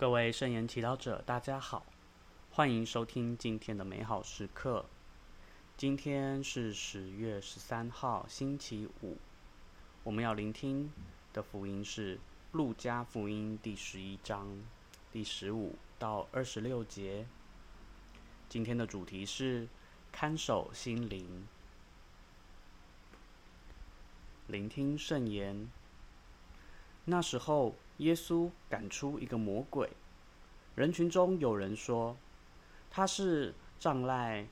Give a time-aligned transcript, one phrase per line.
[0.00, 1.84] 各位圣言祈祷者，大家好，
[2.52, 4.86] 欢迎收听今天的美好时刻。
[5.76, 9.18] 今天是十月十三号，星期五。
[10.02, 10.90] 我们要聆听
[11.34, 12.16] 的福音是
[12.52, 14.62] 《路加福音》第十一章
[15.12, 17.26] 第十五到二十六节。
[18.48, 19.68] 今天的主题是
[20.10, 21.46] 看守心灵。
[24.46, 25.68] 聆听圣言。
[27.04, 29.90] 那时候，耶稣赶出一个魔鬼。
[30.74, 32.16] 人群中有人说，
[32.90, 34.46] 他是障赖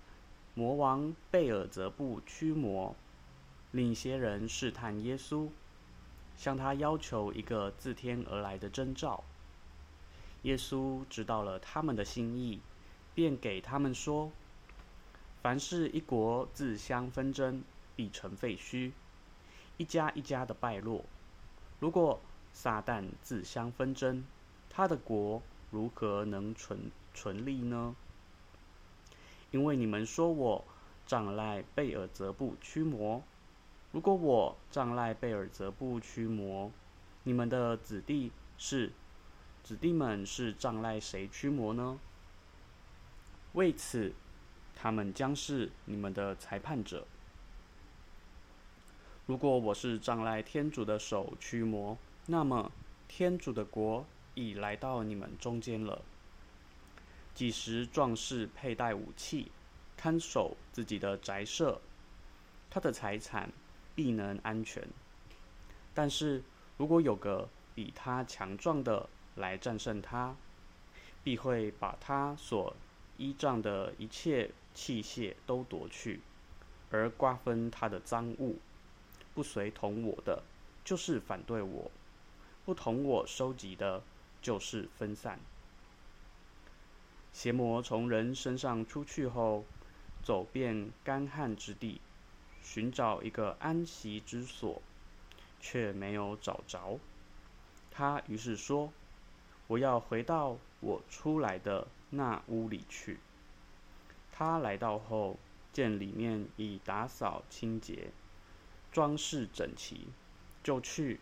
[0.55, 2.95] 魔王贝尔泽布驱魔。
[3.73, 5.49] 另一些人试探耶稣，
[6.37, 9.25] 向他要求一个自天而来的征兆。
[10.43, 12.61] 耶稣知道了他们的心意，
[13.15, 14.31] 便给他们说
[15.43, 17.65] ：“凡是一国自相纷争，
[17.97, 18.93] 必成废墟；
[19.79, 21.05] 一家一家的败落。
[21.81, 22.21] 如果
[22.61, 24.25] 撒旦自相纷争，
[24.69, 25.41] 他的国
[25.71, 27.95] 如何能存存立呢？
[29.53, 30.65] 因为你们说我
[31.07, 33.23] 仗赖贝尔泽布驱魔。
[33.93, 36.73] 如果我仗赖贝尔泽布驱魔，
[37.23, 38.91] 你们的子弟是
[39.63, 42.01] 子弟们是仗赖谁驱魔呢？
[43.53, 44.13] 为此，
[44.75, 47.07] 他们将是你们的裁判者。
[49.27, 51.97] 如果我是仗赖天主的手驱魔，
[52.31, 52.71] 那么，
[53.09, 56.03] 天主的国已来到你们中间了。
[57.35, 59.51] 几时壮士佩戴武器，
[59.97, 61.81] 看守自己的宅舍，
[62.69, 63.51] 他的财产
[63.95, 64.87] 必能安全。
[65.95, 66.43] 但是
[66.77, 70.37] 如果有个比他强壮的来战胜他，
[71.25, 72.77] 必会把他所
[73.17, 76.21] 依仗的一切器械都夺去，
[76.91, 78.59] 而瓜分他的赃物。
[79.35, 80.43] 不随同我的，
[80.85, 81.91] 就是反对我。
[82.69, 84.03] 不同我收集的，
[84.43, 85.41] 就是分散。
[87.33, 89.65] 邪魔从人身上出去后，
[90.23, 91.99] 走遍干旱之地，
[92.63, 94.83] 寻找一个安息之所，
[95.59, 96.99] 却没有找着。
[97.91, 98.93] 他于是说
[99.69, 103.19] ：“我要回到我出来的那屋里去。”
[104.31, 105.39] 他来到后，
[105.73, 108.11] 见里面已打扫清洁，
[108.93, 110.09] 装饰整齐，
[110.63, 111.19] 就去。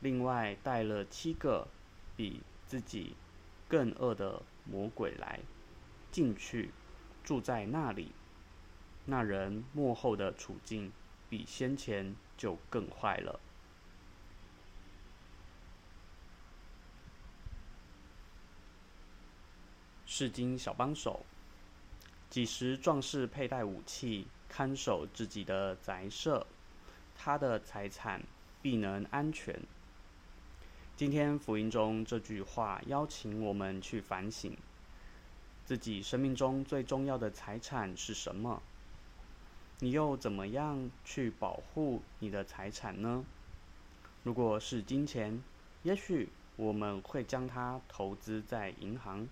[0.00, 1.66] 另外带了七个
[2.16, 3.16] 比自己
[3.66, 5.40] 更恶的魔鬼来，
[6.12, 6.70] 进去
[7.24, 8.12] 住在那里。
[9.04, 10.92] 那人末后的处境
[11.28, 13.40] 比先前就更坏了。
[20.04, 21.24] 圣经小帮手，
[22.30, 26.46] 几时壮士佩戴武器，看守自己的宅舍，
[27.14, 28.22] 他的财产
[28.60, 29.60] 必能安全。
[30.98, 34.56] 今天福音中这句话邀请我们去反省，
[35.64, 38.60] 自己生命中最重要的财产是什么？
[39.78, 43.24] 你又怎么样去保护你的财产呢？
[44.24, 45.40] 如果是金钱，
[45.84, 49.28] 也许我们会将它投资在银行；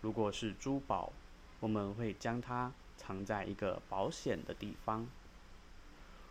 [0.00, 1.12] 如果是珠宝，
[1.60, 5.04] 我们会将它藏在一个保险的地方；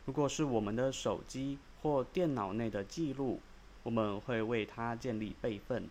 [0.06, 3.40] 如果是我们的手机或电脑内的记录，
[3.88, 5.88] 我们会为它建立备份。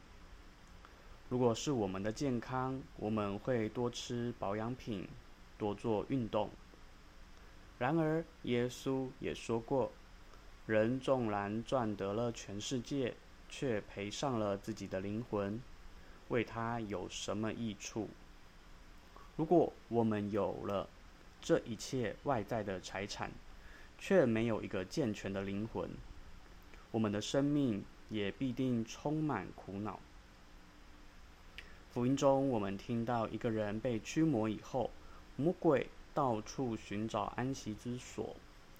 [1.30, 5.08] 如果是我们的健康，我们会多吃保养品，
[5.56, 6.50] 多做运动。
[7.78, 9.90] 然而，耶稣也说过
[10.68, 13.14] ：“人纵然赚得了全世界，
[13.48, 15.58] 却赔上了自己的灵魂，
[16.28, 18.10] 为他有什么益处？”
[19.36, 20.86] 如果我们有了
[21.40, 23.30] 这一切外在的财产，
[23.98, 25.88] 却没有一个健全的灵魂，
[26.90, 30.00] 我们的生命也必定充满苦恼。
[31.92, 34.90] 福音中，我们听到一个人被驱魔以后，
[35.36, 38.36] 魔鬼到处寻找安息之所，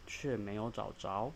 [0.07, 1.33] 却没有找着，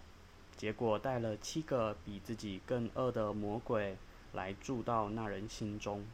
[0.57, 3.97] 结果带了七个比自己更恶的魔鬼
[4.33, 6.05] 来住到那人心中。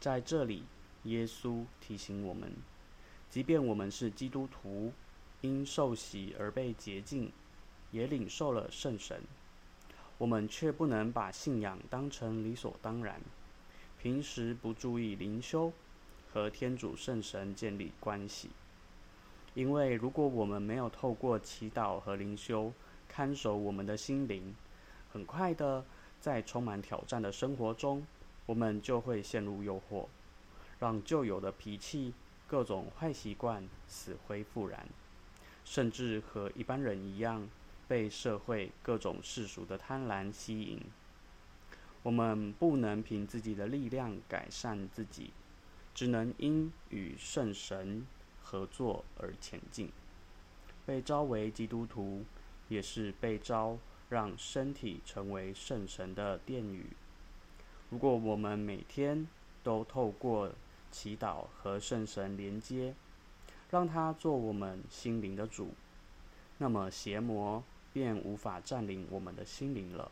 [0.00, 0.64] 在这里，
[1.04, 2.52] 耶稣提醒我们，
[3.30, 4.92] 即便我们是基督徒，
[5.40, 7.32] 因受洗而被洁净，
[7.90, 9.22] 也领受了圣神。
[10.18, 13.20] 我们却不能把信仰当成理所当然，
[14.02, 15.72] 平时不注意灵修
[16.32, 18.50] 和天主圣神建立关系。
[19.54, 22.72] 因为如果我们没有透过祈祷和灵修
[23.08, 24.54] 看守我们的心灵，
[25.12, 25.84] 很快的
[26.20, 28.04] 在充满挑战的生活中，
[28.46, 30.06] 我们就会陷入诱惑，
[30.80, 32.12] 让旧有的脾气、
[32.46, 34.88] 各种坏习惯死灰复燃，
[35.64, 37.48] 甚至和一般人一样。
[37.88, 40.78] 被社会各种世俗的贪婪吸引，
[42.02, 45.30] 我们不能凭自己的力量改善自己，
[45.94, 48.06] 只能因与圣神
[48.42, 49.90] 合作而前进。
[50.84, 52.24] 被召为基督徒，
[52.68, 53.78] 也是被召
[54.10, 56.86] 让身体成为圣神的殿宇。
[57.90, 59.26] 如果我们每天
[59.62, 60.52] 都透过
[60.90, 62.94] 祈祷和圣神连接，
[63.70, 65.74] 让他做我们心灵的主，
[66.58, 67.62] 那么邪魔
[67.92, 70.10] 便无法占领我们的心灵了。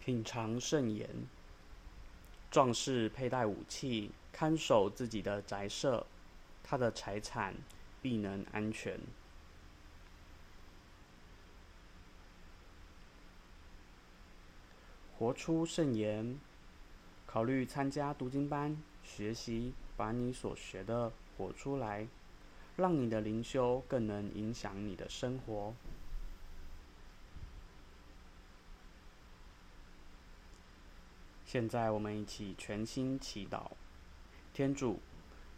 [0.00, 1.06] 品尝圣言，
[2.50, 6.06] 壮士佩戴武器，看守自己的宅舍，
[6.64, 7.54] 他的财产
[8.00, 8.98] 必能安全。
[15.18, 16.38] 活出圣言，
[17.26, 22.06] 考虑参加读经班，学习把你所学的活出来，
[22.76, 25.74] 让你的灵修更能影响你的生活。
[31.44, 33.72] 现在我们一起全心祈祷，
[34.54, 35.00] 天主，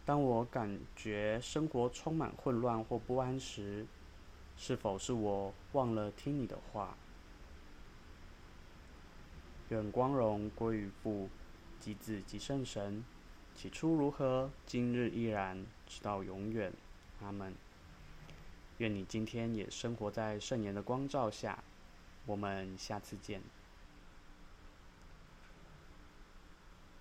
[0.03, 3.85] 当我感觉生活充满混乱或不安时，
[4.57, 6.97] 是否是我忘了听你的话？
[9.71, 11.29] 愿光荣归于父、
[11.79, 13.05] 及子、及圣神。
[13.55, 16.73] 起初如何，今日依然，直到永远。
[17.21, 17.53] 阿门。
[18.79, 21.63] 愿你今天也生活在圣言的光照下。
[22.25, 23.41] 我们下次见。